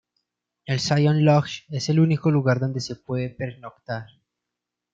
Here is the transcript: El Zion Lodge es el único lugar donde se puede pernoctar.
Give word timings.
El 0.65 0.79
Zion 0.79 1.23
Lodge 1.25 1.65
es 1.69 1.89
el 1.89 1.99
único 1.99 2.31
lugar 2.31 2.59
donde 2.59 2.81
se 2.81 2.95
puede 2.95 3.29
pernoctar. 3.29 4.07